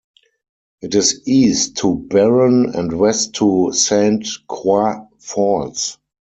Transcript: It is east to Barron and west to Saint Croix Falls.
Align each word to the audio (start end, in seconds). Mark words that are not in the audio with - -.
It 0.81 0.95
is 0.95 1.27
east 1.27 1.77
to 1.77 1.93
Barron 1.95 2.73
and 2.73 2.91
west 2.97 3.35
to 3.35 3.71
Saint 3.71 4.27
Croix 4.47 4.95
Falls. 5.19 5.99